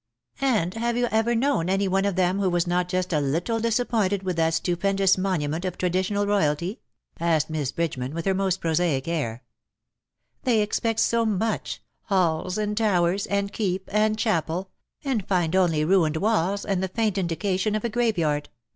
[0.41, 3.19] '^ And have you ever known any one of them •who was not just a
[3.19, 6.81] little disappointed wdth that stupendous monument of traditional royalty?"
[7.19, 9.43] asked Miss Bridgeman_, with her most prosaic air,
[10.43, 14.71] '^They expect so much— halls, and towers, and keep, and chapel—
[15.05, 18.49] and find only ruined walls, and the faint indication of a grave yard.